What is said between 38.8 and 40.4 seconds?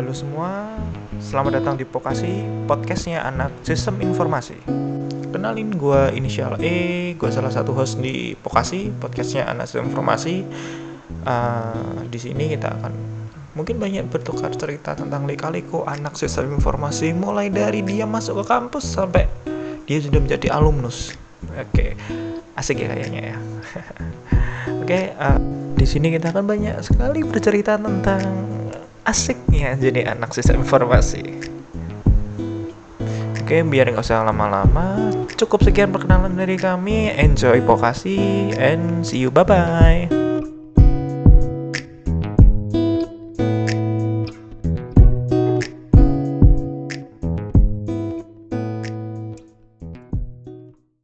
see you, bye bye.